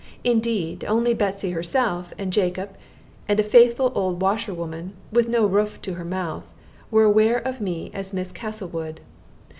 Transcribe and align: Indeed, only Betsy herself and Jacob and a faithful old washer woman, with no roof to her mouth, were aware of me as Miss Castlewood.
Indeed, 0.23 0.83
only 0.85 1.13
Betsy 1.13 1.51
herself 1.51 2.11
and 2.17 2.33
Jacob 2.33 2.75
and 3.27 3.39
a 3.39 3.43
faithful 3.43 3.91
old 3.93 4.19
washer 4.19 4.51
woman, 4.51 4.95
with 5.11 5.27
no 5.29 5.45
roof 5.45 5.79
to 5.83 5.93
her 5.93 6.03
mouth, 6.05 6.51
were 6.89 7.03
aware 7.03 7.37
of 7.37 7.61
me 7.61 7.91
as 7.93 8.11
Miss 8.11 8.31
Castlewood. 8.31 8.99